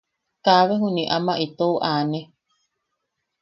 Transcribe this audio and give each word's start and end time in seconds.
Kaabe 0.43 0.73
juniʼi 0.81 1.11
ama 1.15 1.33
itou 1.45 1.75
aane. 1.89 2.19